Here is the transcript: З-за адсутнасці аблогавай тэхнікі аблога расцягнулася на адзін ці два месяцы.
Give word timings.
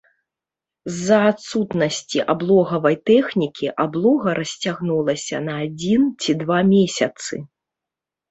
З-за 0.93 1.17
адсутнасці 1.31 2.19
аблогавай 2.33 2.95
тэхнікі 3.09 3.67
аблога 3.85 4.29
расцягнулася 4.39 5.37
на 5.49 5.53
адзін 5.65 6.01
ці 6.25 6.31
два 6.43 6.57
месяцы. 6.73 7.33